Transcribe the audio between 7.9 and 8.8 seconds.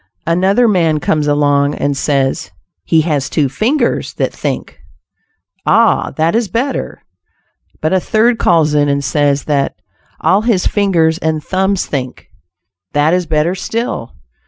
a third calls